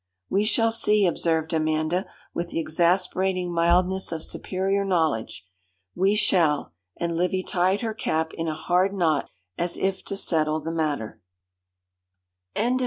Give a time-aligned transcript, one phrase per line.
[0.31, 5.45] 'We shall see,' observed Amanda, with the exasperating mildness of superior knowledge.
[5.93, 9.29] 'We shall!' and Livy tied her cap in a hard knot
[9.59, 11.21] as if to settle the matter.
[12.55, 12.61] V.
[12.63, 12.79] _ITALY.